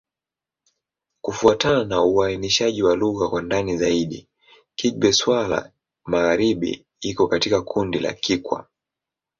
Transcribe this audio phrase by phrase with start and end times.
[1.21, 4.27] Kufuatana na uainishaji wa lugha kwa ndani zaidi,
[4.75, 8.67] Kigbe-Xwla-Magharibi iko katika kundi la Kikwa.